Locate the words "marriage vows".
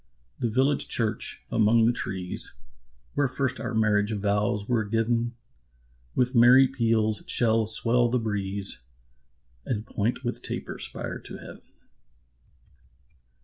3.75-4.67